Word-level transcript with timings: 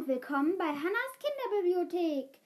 und 0.00 0.08
willkommen 0.08 0.56
bei 0.56 0.64
Hannas 0.64 1.18
Kinderbibliothek. 1.18 2.40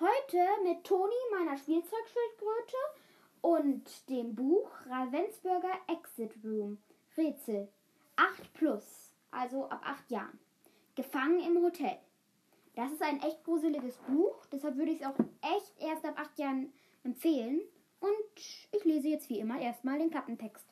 Heute 0.00 0.38
mit 0.64 0.84
Toni, 0.84 1.14
meiner 1.32 1.56
Spielzeugschildkröte, 1.56 2.76
und 3.40 4.10
dem 4.10 4.34
Buch 4.34 4.70
Ravensburger 4.86 5.72
Exit 5.88 6.34
Room. 6.44 6.76
Rätsel 7.16 7.68
8 8.16 8.52
plus, 8.52 9.14
also 9.30 9.64
ab 9.70 9.80
8 9.82 10.10
Jahren. 10.10 10.38
Gefangen 10.94 11.40
im 11.40 11.62
Hotel. 11.62 11.96
Das 12.74 12.92
ist 12.92 13.02
ein 13.02 13.22
echt 13.22 13.44
gruseliges 13.44 13.96
Buch, 14.06 14.44
deshalb 14.52 14.76
würde 14.76 14.92
ich 14.92 15.00
es 15.00 15.06
auch 15.06 15.16
echt 15.40 15.72
erst 15.80 16.04
ab 16.04 16.20
8 16.20 16.38
Jahren 16.38 16.70
empfehlen. 17.02 17.62
Und 18.00 18.68
ich 18.72 18.84
lese 18.84 19.08
jetzt 19.08 19.30
wie 19.30 19.38
immer 19.38 19.58
erstmal 19.58 19.98
den 19.98 20.10
Klappentext. 20.10 20.66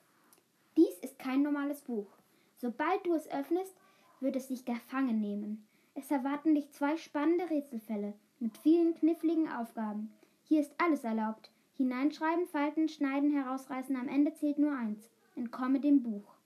Dies 0.77 0.99
ist 0.99 1.19
kein 1.19 1.41
normales 1.41 1.81
Buch. 1.81 2.19
Sobald 2.59 3.07
du 3.07 3.15
es 3.15 3.31
öffnest, 3.31 3.75
wird 4.21 4.37
es 4.37 4.49
dich 4.49 4.67
gefangen 4.67 5.23
nehmen. 5.23 5.65
Es 6.01 6.13
erwarten 6.13 6.55
dich 6.55 6.71
zwei 6.71 6.97
spannende 6.97 7.51
Rätselfälle 7.51 8.15
mit 8.39 8.57
vielen 8.59 8.95
kniffligen 8.95 9.49
Aufgaben. 9.49 10.13
Hier 10.45 10.61
ist 10.61 10.73
alles 10.79 11.03
erlaubt. 11.03 11.51
Hineinschreiben, 11.77 12.47
falten, 12.47 12.89
schneiden, 12.89 13.33
herausreißen, 13.33 13.97
am 13.97 14.07
Ende 14.07 14.33
zählt 14.33 14.61
nur 14.61 14.71
eins. 14.71 15.11
Entkomme 15.35 15.81
dem 15.81 16.05
Buch. 16.05 16.37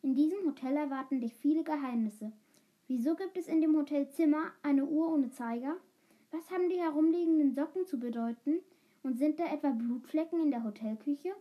In 0.00 0.14
diesem 0.14 0.46
Hotel 0.46 0.78
erwarten 0.78 1.20
dich 1.20 1.34
viele 1.34 1.62
Geheimnisse. 1.62 2.32
Wieso 2.88 3.14
gibt 3.14 3.36
es 3.36 3.48
in 3.48 3.60
dem 3.60 3.76
Hotelzimmer 3.76 4.50
eine 4.62 4.86
Uhr 4.86 5.12
ohne 5.12 5.30
Zeiger? 5.30 5.76
Was 6.30 6.50
haben 6.50 6.70
die 6.70 6.80
herumliegenden 6.80 7.52
Socken 7.52 7.84
zu 7.84 8.00
bedeuten? 8.00 8.60
Und 9.02 9.18
sind 9.18 9.38
da 9.38 9.44
etwa 9.52 9.72
Blutflecken 9.72 10.40
in 10.40 10.50
der 10.50 10.64
Hotelküche? 10.64 11.34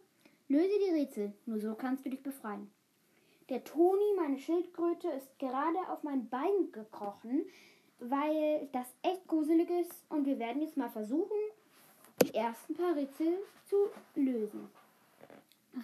Löse 0.49 0.77
die 0.85 0.93
Rätsel, 0.93 1.31
nur 1.45 1.57
so 1.61 1.73
kannst 1.75 2.05
du 2.05 2.09
dich 2.09 2.21
befreien. 2.21 2.69
Der 3.51 3.65
Toni, 3.65 4.13
meine 4.15 4.39
Schildkröte, 4.39 5.09
ist 5.09 5.37
gerade 5.37 5.77
auf 5.89 6.03
mein 6.03 6.29
Bein 6.29 6.71
gekrochen, 6.71 7.43
weil 7.99 8.69
das 8.71 8.87
echt 9.01 9.27
gruselig 9.27 9.69
ist 9.69 10.05
und 10.07 10.25
wir 10.25 10.39
werden 10.39 10.61
jetzt 10.61 10.77
mal 10.77 10.89
versuchen, 10.89 11.35
die 12.23 12.33
ersten 12.33 12.75
paar 12.75 12.95
Rätsel 12.95 13.39
zu 13.65 13.75
lösen. 14.15 14.69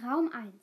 Raum 0.01 0.31
1. 0.31 0.53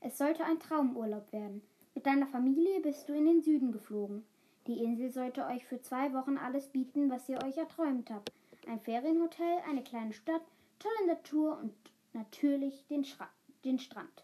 Es 0.00 0.16
sollte 0.16 0.44
ein 0.44 0.60
Traumurlaub 0.60 1.32
werden. 1.32 1.60
Mit 1.92 2.06
deiner 2.06 2.28
Familie 2.28 2.78
bist 2.78 3.08
du 3.08 3.14
in 3.14 3.26
den 3.26 3.42
Süden 3.42 3.72
geflogen. 3.72 4.24
Die 4.68 4.78
Insel 4.78 5.10
sollte 5.10 5.46
euch 5.46 5.66
für 5.66 5.82
zwei 5.82 6.12
Wochen 6.12 6.38
alles 6.38 6.68
bieten, 6.68 7.10
was 7.10 7.28
ihr 7.28 7.42
euch 7.42 7.56
erträumt 7.56 8.10
habt. 8.10 8.30
Ein 8.68 8.78
Ferienhotel, 8.78 9.58
eine 9.68 9.82
kleine 9.82 10.12
Stadt, 10.12 10.42
tolle 10.78 11.08
Natur 11.08 11.58
und 11.60 11.74
natürlich 12.12 12.86
den, 12.86 13.04
Schra 13.04 13.28
den 13.64 13.80
Strand. 13.80 14.22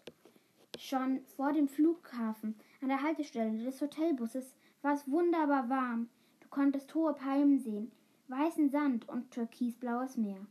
Schon 0.83 1.21
vor 1.35 1.53
dem 1.53 1.67
Flughafen, 1.67 2.55
an 2.81 2.87
der 2.87 3.03
Haltestelle 3.03 3.55
des 3.63 3.79
Hotelbusses, 3.79 4.55
war 4.81 4.95
es 4.95 5.07
wunderbar 5.07 5.69
warm. 5.69 6.09
Du 6.39 6.47
konntest 6.49 6.95
hohe 6.95 7.13
Palmen 7.13 7.59
sehen, 7.59 7.91
weißen 8.29 8.71
Sand 8.71 9.07
und 9.07 9.29
türkisblaues 9.29 10.17
Meer. 10.17 10.43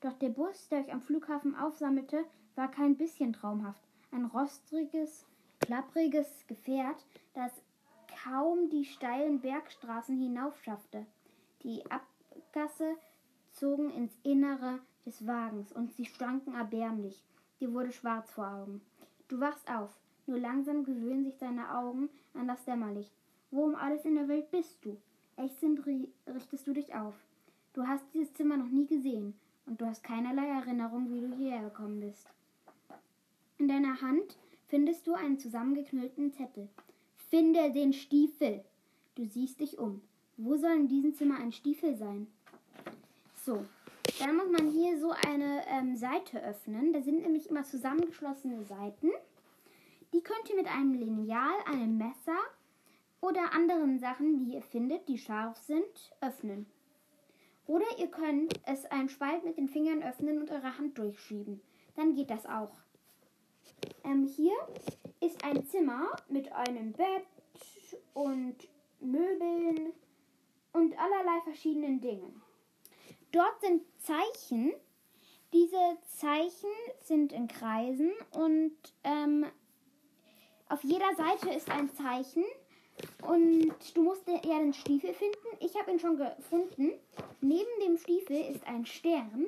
Doch 0.00 0.14
der 0.14 0.30
Bus, 0.30 0.68
der 0.68 0.80
euch 0.80 0.92
am 0.92 1.00
Flughafen 1.00 1.54
aufsammelte, 1.54 2.24
war 2.56 2.68
kein 2.68 2.96
bisschen 2.96 3.32
traumhaft. 3.32 3.80
Ein 4.10 4.24
rostriges, 4.24 5.24
klappriges 5.60 6.44
Gefährt, 6.48 7.06
das 7.34 7.52
kaum 8.24 8.68
die 8.70 8.86
steilen 8.86 9.40
Bergstraßen 9.40 10.18
hinaufschaffte. 10.18 11.06
Die 11.62 11.84
Abgasse 11.92 12.96
zogen 13.52 13.92
ins 13.92 14.18
Innere 14.24 14.80
des 15.06 15.24
Wagens 15.28 15.70
und 15.70 15.92
sie 15.92 16.06
stanken 16.06 16.54
erbärmlich. 16.56 17.22
Dir 17.60 17.72
wurde 17.72 17.92
schwarz 17.92 18.32
vor 18.32 18.48
Augen. 18.48 18.80
Du 19.28 19.40
wachst 19.40 19.68
auf. 19.70 19.90
Nur 20.26 20.38
langsam 20.38 20.84
gewöhnen 20.84 21.24
sich 21.24 21.36
deine 21.38 21.72
Augen 21.76 22.08
an 22.34 22.48
das 22.48 22.64
Dämmerlicht. 22.64 23.12
Wo 23.50 23.64
um 23.64 23.74
alles 23.74 24.04
in 24.04 24.16
der 24.16 24.28
Welt 24.28 24.50
bist 24.50 24.84
du? 24.84 24.96
Ächzend 25.36 25.84
richtest 25.86 26.66
du 26.66 26.72
dich 26.72 26.94
auf. 26.94 27.14
Du 27.74 27.86
hast 27.86 28.04
dieses 28.14 28.32
Zimmer 28.34 28.56
noch 28.56 28.68
nie 28.68 28.86
gesehen 28.86 29.34
und 29.66 29.80
du 29.80 29.86
hast 29.86 30.02
keinerlei 30.02 30.46
Erinnerung, 30.48 31.10
wie 31.10 31.20
du 31.20 31.34
hierher 31.36 31.62
gekommen 31.62 32.00
bist. 32.00 32.26
In 33.58 33.68
deiner 33.68 34.00
Hand 34.00 34.36
findest 34.66 35.06
du 35.06 35.14
einen 35.14 35.38
zusammengeknüllten 35.38 36.32
Zettel. 36.32 36.68
Finde 37.28 37.72
den 37.72 37.92
Stiefel. 37.92 38.64
Du 39.14 39.26
siehst 39.26 39.60
dich 39.60 39.78
um. 39.78 40.00
Wo 40.36 40.56
soll 40.56 40.72
in 40.72 40.88
diesem 40.88 41.14
Zimmer 41.14 41.38
ein 41.38 41.52
Stiefel 41.52 41.96
sein? 41.96 42.26
So, 43.44 43.64
dann 44.18 44.36
muss 44.36 44.50
man 44.50 44.70
hier 44.70 44.98
so 44.98 45.10
eine 45.10 45.62
ähm, 45.68 45.96
Seite 45.96 46.42
öffnen. 46.42 46.92
Da 46.92 47.02
sind 47.02 47.22
nämlich 47.22 47.48
immer 47.48 47.64
zusammengeschlossene 47.64 48.64
Seiten. 48.64 49.10
Die 50.12 50.22
könnt 50.22 50.48
ihr 50.48 50.56
mit 50.56 50.66
einem 50.66 50.94
Lineal, 50.94 51.54
einem 51.66 51.98
Messer 51.98 52.38
oder 53.20 53.52
anderen 53.52 53.98
Sachen, 53.98 54.38
die 54.38 54.54
ihr 54.54 54.62
findet, 54.62 55.08
die 55.08 55.18
scharf 55.18 55.58
sind, 55.58 56.12
öffnen. 56.20 56.66
Oder 57.66 57.86
ihr 57.98 58.08
könnt 58.08 58.60
es 58.66 58.84
einen 58.86 59.08
Spalt 59.08 59.44
mit 59.44 59.56
den 59.56 59.68
Fingern 59.68 60.02
öffnen 60.02 60.40
und 60.40 60.50
eure 60.50 60.78
Hand 60.78 60.96
durchschieben. 60.98 61.60
Dann 61.96 62.14
geht 62.14 62.30
das 62.30 62.46
auch. 62.46 62.70
Ähm, 64.04 64.24
hier 64.24 64.54
ist 65.20 65.44
ein 65.44 65.66
Zimmer 65.66 66.16
mit 66.28 66.52
einem 66.52 66.92
Bett 66.92 67.26
und 68.14 68.56
Möbeln 69.00 69.92
und 70.72 70.98
allerlei 70.98 71.40
verschiedenen 71.44 72.00
Dingen. 72.00 72.42
Dort 73.32 73.60
sind 73.60 73.82
Zeichen. 73.98 74.72
Diese 75.52 75.98
Zeichen 76.06 76.70
sind 77.02 77.32
in 77.32 77.48
Kreisen 77.48 78.12
und 78.32 78.76
ähm, 79.04 79.46
auf 80.68 80.82
jeder 80.82 81.14
Seite 81.14 81.50
ist 81.50 81.70
ein 81.70 81.88
Zeichen 81.94 82.44
und 83.22 83.74
du 83.94 84.02
musst 84.02 84.26
ja 84.26 84.58
den 84.58 84.74
Stiefel 84.74 85.14
finden. 85.14 85.46
Ich 85.60 85.78
habe 85.78 85.92
ihn 85.92 86.00
schon 86.00 86.16
gefunden. 86.16 86.92
Neben 87.40 87.70
dem 87.84 87.96
Stiefel 87.98 88.36
ist 88.52 88.66
ein 88.66 88.84
Stern 88.86 89.46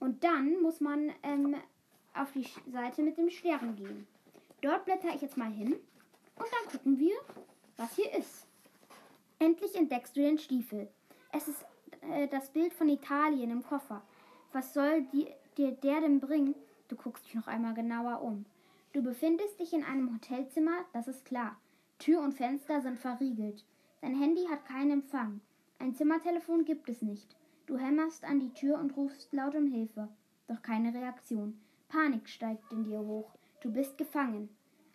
und 0.00 0.24
dann 0.24 0.62
muss 0.62 0.80
man 0.80 1.12
ähm, 1.22 1.56
auf 2.14 2.32
die 2.32 2.46
Seite 2.72 3.02
mit 3.02 3.18
dem 3.18 3.30
Stern 3.30 3.76
gehen. 3.76 4.06
Dort 4.62 4.84
blätter 4.86 5.14
ich 5.14 5.22
jetzt 5.22 5.36
mal 5.36 5.52
hin 5.52 5.72
und 5.72 6.46
dann 6.52 6.72
gucken 6.72 6.98
wir, 6.98 7.14
was 7.76 7.94
hier 7.94 8.12
ist. 8.14 8.46
Endlich 9.38 9.74
entdeckst 9.74 10.16
du 10.16 10.20
den 10.20 10.38
Stiefel. 10.38 10.88
Es 11.32 11.46
ist 11.46 11.64
äh, 12.10 12.28
das 12.28 12.50
Bild 12.50 12.72
von 12.72 12.88
Italien 12.88 13.50
im 13.50 13.62
Koffer. 13.62 14.02
Was 14.52 14.74
soll 14.74 15.02
dir 15.56 15.72
der 15.72 16.00
denn 16.00 16.20
bringen? 16.20 16.54
Du 16.88 16.96
guckst 16.96 17.26
dich 17.26 17.34
noch 17.34 17.46
einmal 17.46 17.74
genauer 17.74 18.22
um. 18.22 18.44
Du 18.92 19.02
befindest 19.02 19.60
dich 19.60 19.72
in 19.72 19.84
einem 19.84 20.14
Hotelzimmer, 20.14 20.84
das 20.92 21.08
ist 21.08 21.24
klar. 21.24 21.56
Tür 21.98 22.22
und 22.22 22.32
Fenster 22.32 22.80
sind 22.80 22.98
verriegelt. 22.98 23.64
Dein 24.00 24.14
Handy 24.14 24.46
hat 24.46 24.64
keinen 24.64 24.92
Empfang. 24.92 25.40
Ein 25.78 25.94
Zimmertelefon 25.94 26.64
gibt 26.64 26.88
es 26.88 27.02
nicht. 27.02 27.36
Du 27.66 27.76
hämmerst 27.76 28.24
an 28.24 28.40
die 28.40 28.54
Tür 28.54 28.78
und 28.78 28.96
rufst 28.96 29.32
laut 29.32 29.54
um 29.54 29.66
Hilfe. 29.66 30.08
Doch 30.46 30.62
keine 30.62 30.94
Reaktion. 30.94 31.60
Panik 31.88 32.28
steigt 32.28 32.72
in 32.72 32.84
dir 32.84 33.00
hoch. 33.00 33.30
Du 33.60 33.72
bist 33.72 33.98
gefangen. 33.98 34.48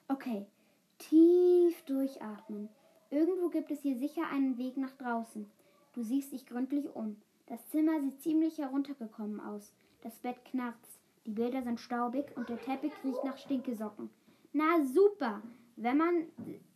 Okay. 0.07 0.45
Tief 0.97 1.81
durchatmen. 1.83 2.69
Irgendwo 3.09 3.49
gibt 3.49 3.69
es 3.71 3.81
hier 3.81 3.97
sicher 3.97 4.23
einen 4.31 4.57
Weg 4.57 4.77
nach 4.77 4.93
draußen. 4.93 5.45
Du 5.93 6.03
siehst 6.03 6.31
dich 6.31 6.45
gründlich 6.45 6.95
um. 6.95 7.17
Das 7.47 7.69
Zimmer 7.69 8.01
sieht 8.01 8.21
ziemlich 8.21 8.57
heruntergekommen 8.57 9.39
aus. 9.39 9.73
Das 10.01 10.17
Bett 10.19 10.43
knarzt. 10.45 10.99
Die 11.25 11.31
Bilder 11.31 11.61
sind 11.63 11.79
staubig 11.79 12.35
und 12.35 12.49
der 12.49 12.59
Teppich 12.59 12.91
riecht 13.03 13.23
nach 13.23 13.37
Stinkesocken. 13.37 14.09
Na 14.51 14.83
super! 14.85 15.41
Wenn 15.75 15.97
man 15.97 16.15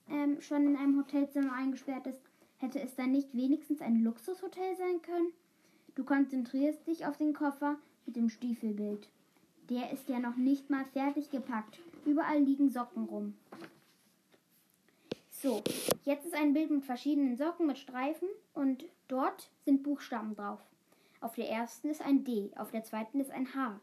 ähm, 0.10 0.40
schon 0.42 0.66
in 0.66 0.76
einem 0.76 0.98
Hotelzimmer 0.98 1.54
eingesperrt 1.54 2.08
ist, 2.08 2.22
hätte 2.58 2.80
es 2.80 2.96
dann 2.96 3.12
nicht 3.12 3.36
wenigstens 3.36 3.82
ein 3.82 4.04
Luxushotel 4.04 4.76
sein 4.78 5.02
können? 5.02 5.32
Du 5.96 6.04
konzentrierst 6.04 6.86
dich 6.88 7.06
auf 7.06 7.18
den 7.18 7.34
Koffer 7.34 7.78
mit 8.06 8.16
dem 8.16 8.30
Stiefelbild. 8.30 9.10
Der 9.70 9.92
ist 9.92 10.08
ja 10.08 10.20
noch 10.20 10.38
nicht 10.38 10.70
mal 10.70 10.86
fertig 10.86 11.30
gepackt. 11.30 11.80
Überall 12.06 12.40
liegen 12.40 12.70
Socken 12.70 13.06
rum. 13.06 13.34
So, 15.40 15.62
jetzt 16.04 16.26
ist 16.26 16.34
ein 16.34 16.54
Bild 16.54 16.72
mit 16.72 16.84
verschiedenen 16.84 17.38
Socken 17.38 17.68
mit 17.68 17.78
Streifen 17.78 18.28
und 18.56 18.84
dort 19.08 19.52
sind 19.66 19.84
Buchstaben 19.84 20.36
drauf. 20.36 20.60
Auf 21.22 21.36
der 21.36 21.48
ersten 21.48 21.92
ist 21.92 22.02
ein 22.02 22.24
D, 22.24 22.50
auf 22.56 22.72
der 22.72 22.84
zweiten 22.84 23.20
ist 23.20 23.30
ein 23.30 23.54
H, 23.54 23.80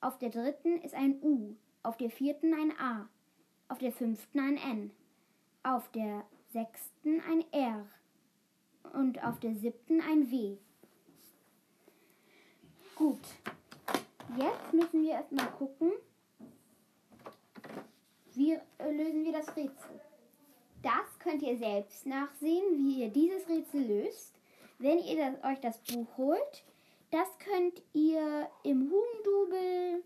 auf 0.00 0.16
der 0.18 0.30
dritten 0.30 0.80
ist 0.80 0.94
ein 0.94 1.20
U, 1.20 1.56
auf 1.82 1.96
der 1.96 2.08
vierten 2.08 2.54
ein 2.54 2.78
A, 2.78 3.08
auf 3.66 3.78
der 3.78 3.90
fünften 3.90 4.38
ein 4.38 4.56
N, 4.56 4.92
auf 5.64 5.90
der 5.90 6.24
sechsten 6.52 7.20
ein 7.28 7.44
R 7.50 7.84
und 8.92 9.24
auf 9.24 9.40
der 9.40 9.56
siebten 9.56 10.00
ein 10.02 10.30
W. 10.30 10.56
Gut, 12.94 13.26
jetzt 14.38 14.72
müssen 14.72 15.02
wir 15.02 15.14
erstmal 15.14 15.50
gucken, 15.50 15.90
wie 18.34 18.56
lösen 18.78 19.24
wir 19.24 19.32
das 19.32 19.56
Rätsel. 19.56 20.00
Das 20.82 21.18
könnt 21.20 21.42
ihr 21.42 21.56
selbst 21.56 22.06
nachsehen, 22.06 22.76
wie 22.76 23.02
ihr 23.02 23.08
dieses 23.08 23.48
Rätsel 23.48 23.82
löst, 23.82 24.34
wenn 24.78 24.98
ihr 24.98 25.16
das, 25.16 25.44
euch 25.44 25.60
das 25.60 25.78
Buch 25.78 26.06
holt. 26.16 26.64
Das 27.10 27.28
könnt 27.38 27.82
ihr 27.92 28.48
im 28.64 28.90
Hugendubel 28.90 30.02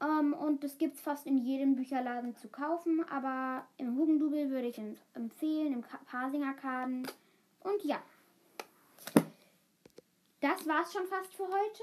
ähm, 0.00 0.32
und 0.34 0.64
das 0.64 0.76
gibt 0.78 0.96
es 0.96 1.00
fast 1.00 1.26
in 1.26 1.38
jedem 1.38 1.76
Bücherladen 1.76 2.34
zu 2.36 2.48
kaufen, 2.48 3.04
aber 3.08 3.66
im 3.76 3.96
Hugendubel 3.96 4.50
würde 4.50 4.68
ich 4.68 4.78
es 4.78 4.98
empfehlen, 5.14 5.72
im 5.72 5.84
Parsing 6.06 6.42
Arkaden. 6.42 7.06
Und 7.60 7.84
ja, 7.84 8.02
das 10.40 10.66
war's 10.66 10.92
schon 10.92 11.06
fast 11.06 11.32
für 11.34 11.46
heute. 11.46 11.82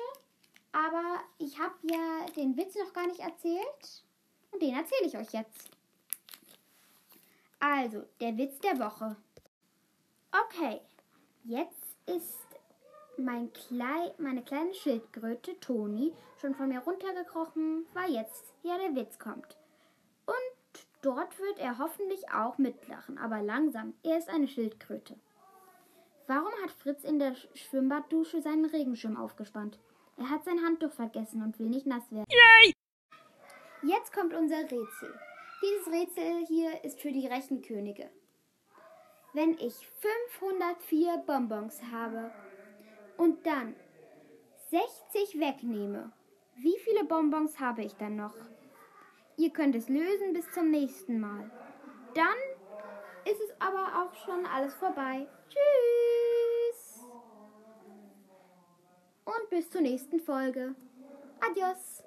Aber 0.71 1.19
ich 1.37 1.59
habe 1.59 1.75
ja 1.83 2.25
den 2.35 2.55
Witz 2.55 2.75
noch 2.75 2.93
gar 2.93 3.07
nicht 3.07 3.19
erzählt. 3.19 4.03
Und 4.51 4.61
den 4.61 4.75
erzähle 4.75 5.07
ich 5.07 5.17
euch 5.17 5.31
jetzt. 5.33 5.80
Also, 7.61 8.03
der 8.19 8.37
Witz 8.37 8.59
der 8.59 8.79
Woche. 8.79 9.15
Okay, 10.31 10.81
jetzt 11.43 11.95
ist 12.07 12.47
mein 13.17 13.53
Klei 13.53 14.13
meine 14.17 14.41
kleine 14.41 14.73
Schildkröte 14.73 15.59
Toni 15.59 16.11
schon 16.39 16.55
von 16.55 16.69
mir 16.69 16.79
runtergekrochen, 16.79 17.85
weil 17.93 18.11
jetzt 18.11 18.53
ja 18.63 18.77
der 18.79 18.95
Witz 18.95 19.19
kommt. 19.19 19.57
Und 20.25 20.85
dort 21.03 21.37
wird 21.37 21.59
er 21.59 21.77
hoffentlich 21.77 22.31
auch 22.31 22.57
mitlachen, 22.57 23.19
aber 23.19 23.43
langsam. 23.43 23.93
Er 24.01 24.17
ist 24.17 24.29
eine 24.29 24.47
Schildkröte. 24.47 25.19
Warum 26.25 26.51
hat 26.63 26.71
Fritz 26.71 27.03
in 27.03 27.19
der 27.19 27.35
Schwimmbaddusche 27.53 28.41
seinen 28.41 28.65
Regenschirm 28.65 29.17
aufgespannt? 29.17 29.77
Er 30.17 30.29
hat 30.29 30.45
sein 30.45 30.63
Handtuch 30.63 30.93
vergessen 30.93 31.43
und 31.43 31.59
will 31.59 31.69
nicht 31.69 31.85
nass 31.85 32.11
werden. 32.11 32.25
Yay! 32.29 32.73
Jetzt 33.83 34.13
kommt 34.13 34.33
unser 34.33 34.63
Rätsel. 34.63 35.19
Dieses 35.61 35.87
Rätsel 35.87 36.45
hier 36.47 36.83
ist 36.83 36.99
für 36.99 37.11
die 37.11 37.27
Rechenkönige. 37.27 38.09
Wenn 39.33 39.53
ich 39.59 39.87
504 39.99 41.23
Bonbons 41.27 41.81
habe 41.91 42.31
und 43.17 43.45
dann 43.45 43.75
60 44.71 45.39
wegnehme, 45.39 46.11
wie 46.57 46.77
viele 46.79 47.03
Bonbons 47.03 47.59
habe 47.59 47.83
ich 47.83 47.93
dann 47.93 48.15
noch? 48.15 48.33
Ihr 49.37 49.51
könnt 49.51 49.75
es 49.75 49.87
lösen 49.87 50.33
bis 50.33 50.51
zum 50.51 50.71
nächsten 50.71 51.19
Mal. 51.19 51.49
Dann 52.15 53.31
ist 53.31 53.39
es 53.39 53.55
aber 53.59 54.03
auch 54.03 54.15
schon 54.25 54.45
alles 54.45 54.73
vorbei. 54.73 55.27
Tschüss! 55.47 57.05
Und 59.25 59.49
bis 59.49 59.69
zur 59.69 59.81
nächsten 59.81 60.19
Folge. 60.19 60.75
Adios! 61.39 62.00